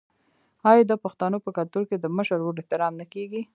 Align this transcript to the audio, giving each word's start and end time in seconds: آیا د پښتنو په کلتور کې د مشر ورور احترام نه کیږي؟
آیا 0.69 0.83
د 0.87 0.93
پښتنو 1.03 1.37
په 1.45 1.49
کلتور 1.57 1.83
کې 1.89 1.97
د 1.99 2.05
مشر 2.17 2.37
ورور 2.41 2.59
احترام 2.61 2.93
نه 3.01 3.05
کیږي؟ 3.13 3.41